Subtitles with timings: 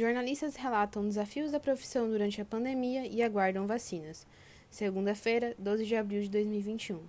[0.00, 4.26] Jornalistas relatam desafios da profissão durante a pandemia e aguardam vacinas.
[4.70, 7.02] Segunda-feira, 12 de abril de 2021.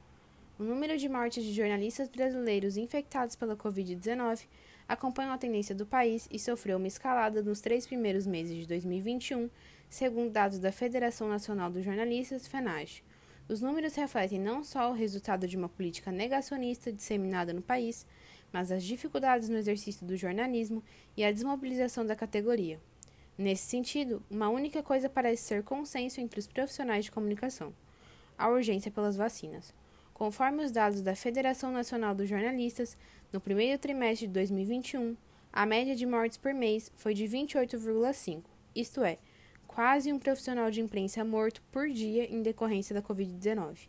[0.60, 4.46] O número de mortes de jornalistas brasileiros infectados pela Covid-19
[4.90, 9.50] acompanha a tendência do país e sofreu uma escalada nos três primeiros meses de 2021,
[9.90, 13.06] segundo dados da Federação Nacional dos Jornalistas, FENAGE.
[13.48, 18.06] Os números refletem não só o resultado de uma política negacionista disseminada no país,
[18.52, 20.84] mas as dificuldades no exercício do jornalismo
[21.16, 22.80] e a desmobilização da categoria.
[23.38, 27.74] Nesse sentido, uma única coisa parece ser consenso entre os profissionais de comunicação:
[28.38, 29.74] a urgência pelas vacinas.
[30.14, 32.96] Conforme os dados da Federação Nacional dos Jornalistas,
[33.34, 35.16] no primeiro trimestre de 2021,
[35.52, 38.44] a média de mortes por mês foi de 28,5,
[38.76, 39.18] isto é,
[39.68, 43.88] quase um profissional de imprensa morto por dia em decorrência da Covid-19.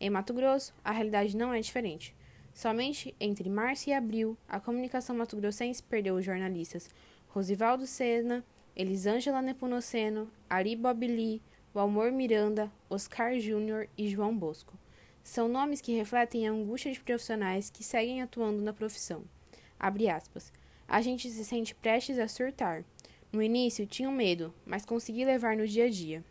[0.00, 2.14] Em Mato Grosso, a realidade não é diferente.
[2.56, 6.88] Somente entre março e abril, a comunicação mato-grossense perdeu os jornalistas
[7.28, 8.42] Rosivaldo Sena,
[8.74, 11.42] Elisângela Nepomuceno, Ari Bobili,
[11.74, 14.72] Walmor Miranda, Oscar Júnior e João Bosco.
[15.22, 19.22] São nomes que refletem a angústia de profissionais que seguem atuando na profissão.
[19.78, 20.50] Abre aspas.
[20.88, 22.86] A gente se sente prestes a surtar.
[23.30, 26.24] No início, tinha medo, mas consegui levar no dia a dia.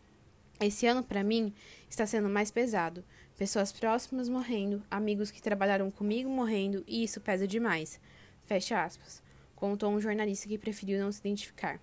[0.59, 1.53] Esse ano, para mim,
[1.89, 3.03] está sendo mais pesado,
[3.37, 7.99] Pessoas próximas morrendo, amigos que trabalharam comigo morrendo, e isso pesa demais.
[8.45, 9.21] Fecha aspas.
[9.57, 11.81] Contou um jornalista que preferiu não se identificar.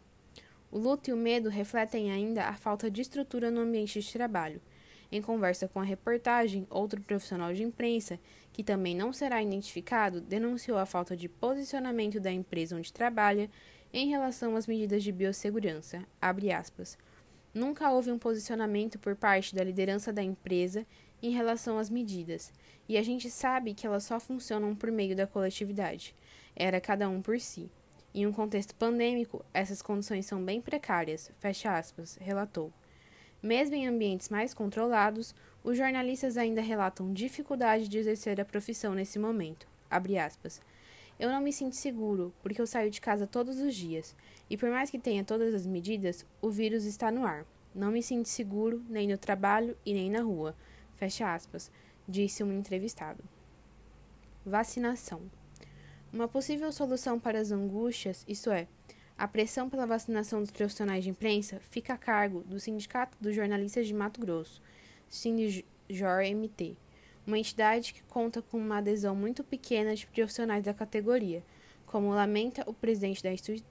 [0.70, 4.62] O luto e o medo refletem ainda a falta de estrutura no ambiente de trabalho.
[5.10, 8.18] Em conversa com a reportagem, outro profissional de imprensa,
[8.50, 13.50] que também não será identificado, denunciou a falta de posicionamento da empresa onde trabalha
[13.92, 16.02] em relação às medidas de biossegurança.
[17.54, 20.86] Nunca houve um posicionamento por parte da liderança da empresa
[21.22, 22.52] em relação às medidas,
[22.88, 26.14] e a gente sabe que elas só funcionam por meio da coletividade.
[26.56, 27.70] Era cada um por si.
[28.14, 32.72] Em um contexto pandêmico, essas condições são bem precárias, fecha aspas, relatou.
[33.42, 39.18] Mesmo em ambientes mais controlados, os jornalistas ainda relatam dificuldade de exercer a profissão nesse
[39.18, 39.66] momento.
[41.22, 44.12] Eu não me sinto seguro, porque eu saio de casa todos os dias,
[44.50, 47.46] e por mais que tenha todas as medidas, o vírus está no ar.
[47.72, 50.56] Não me sinto seguro nem no trabalho e nem na rua.
[50.96, 51.70] Fecha aspas,
[52.08, 53.22] disse um entrevistado.
[54.44, 55.22] Vacinação.
[56.12, 58.66] Uma possível solução para as angústias, isto é,
[59.16, 63.86] a pressão pela vacinação dos profissionais de imprensa, fica a cargo do Sindicato dos Jornalistas
[63.86, 64.60] de Mato Grosso,
[65.08, 66.76] SINDJOR-MT,
[67.26, 71.42] uma entidade que conta com uma adesão muito pequena de profissionais da categoria,
[71.86, 73.30] como lamenta o presidente da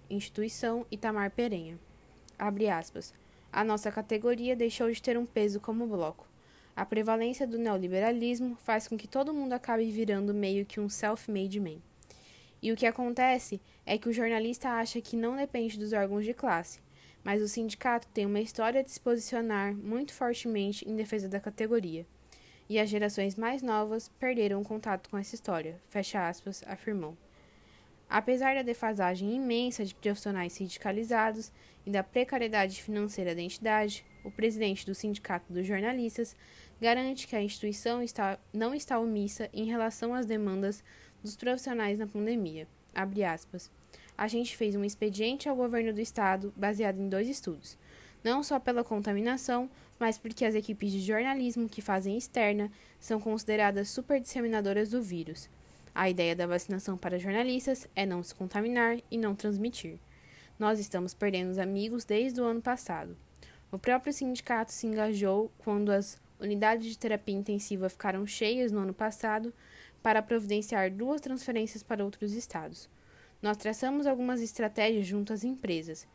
[0.10, 1.80] instituição, Itamar Perenha.
[2.78, 3.14] Aspas.
[3.52, 6.28] A nossa categoria deixou de ter um peso como bloco.
[6.76, 11.60] A prevalência do neoliberalismo faz com que todo mundo acabe virando meio que um self-made
[11.60, 11.80] man.
[12.62, 16.34] E o que acontece é que o jornalista acha que não depende dos órgãos de
[16.34, 16.80] classe,
[17.24, 22.06] mas o sindicato tem uma história de se posicionar muito fortemente em defesa da categoria.
[22.72, 27.18] E as gerações mais novas perderam o contato com essa história, fecha aspas, afirmou.
[28.10, 31.52] Apesar da defasagem imensa de profissionais sindicalizados
[31.86, 36.34] e da precariedade financeira da entidade, o presidente do Sindicato dos Jornalistas
[36.80, 40.82] garante que a instituição está, não está omissa em relação às demandas
[41.22, 42.70] dos profissionais na pandemia.
[44.18, 47.78] A gente fez um expediente ao governo do estado baseado em dois estudos,
[48.24, 53.90] não só pela contaminação, mas porque as equipes de jornalismo que fazem externa são consideradas
[53.90, 55.50] superdisseminadoras do vírus.
[55.94, 60.00] A ideia da vacinação para jornalistas é não se contaminar e não transmitir.
[60.58, 63.18] Nós estamos perdendo os amigos desde o ano passado.
[63.72, 68.94] O próprio sindicato se engajou quando as unidades de terapia intensiva ficaram cheias no ano
[68.94, 69.54] passado
[70.02, 72.90] para providenciar duas transferências para outros estados.
[73.42, 76.08] Nós traçamos algumas estratégias junto às empresas,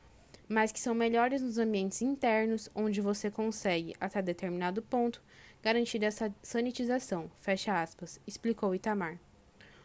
[0.49, 5.23] mas que são melhores nos ambientes internos, onde você consegue, até determinado ponto,
[5.63, 9.19] garantir essa sanitização, fecha aspas, explicou Itamar.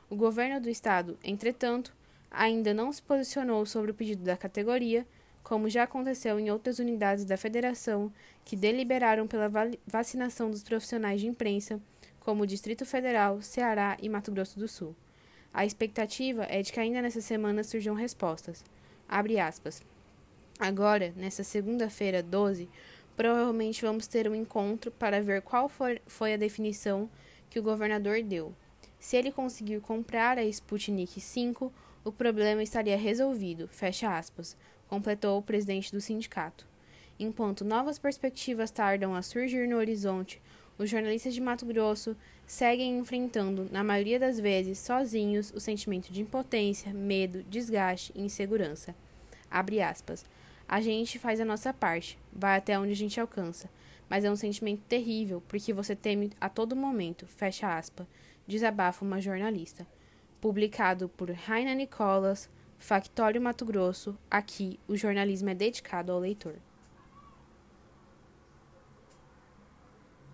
[0.10, 1.96] O governo do estado, entretanto,
[2.30, 5.08] ainda não se posicionou sobre o pedido da categoria,
[5.44, 8.12] como já aconteceu em outras unidades da federação
[8.46, 9.50] que deliberaram pela
[9.88, 11.82] vacinação dos profissionais de imprensa,
[12.20, 14.96] como o Distrito Federal, Ceará e Mato Grosso do Sul.
[15.54, 18.64] A expectativa é de que ainda nessa semana surjam respostas.
[19.10, 19.82] Abre aspas.
[20.62, 22.70] Agora, nessa segunda-feira, 12,
[23.18, 27.10] provavelmente vamos ter um encontro para ver qual foi a definição
[27.50, 28.54] que o governador deu.
[29.00, 31.74] Se ele conseguir comprar a Sputnik 5,
[32.06, 34.56] o problema estaria resolvido, fecha aspas,
[34.88, 36.68] completou o presidente do sindicato.
[37.20, 40.40] Enquanto novas perspectivas tardam a surgir no horizonte,
[40.78, 42.16] os jornalistas de Mato Grosso
[42.46, 48.94] seguem enfrentando, na maioria das vezes, sozinhos, o sentimento de impotência, medo, desgaste e insegurança.
[50.72, 53.70] A gente faz a nossa parte, vai até onde a gente alcança,
[54.10, 58.08] mas é um sentimento terrível porque você teme a todo momento, fecha aspas,
[58.48, 59.86] desabafa uma jornalista.
[60.40, 66.56] Publicado por Raina Nicolas, Factório Mato Grosso, aqui o jornalismo é dedicado ao leitor.